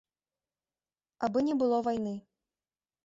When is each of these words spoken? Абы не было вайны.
Абы 1.27 1.39
не 1.49 1.55
было 1.63 1.77
вайны. 1.89 2.15